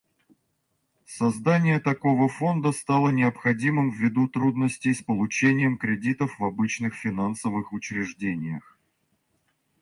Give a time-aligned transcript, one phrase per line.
[1.05, 8.79] Создание такого фонда стало необходимым ввиду трудностей с получением кредитов в обычных финансовых учреждениях.